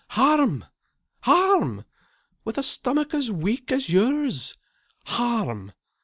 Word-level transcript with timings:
"Harm! 0.17 0.65
Harm! 1.25 1.85
With 2.43 2.57
a 2.57 2.63
stomach 2.63 3.13
as 3.13 3.29
weak 3.31 3.71
as 3.71 3.87
yours! 3.87 4.57
Harm! 5.05 5.73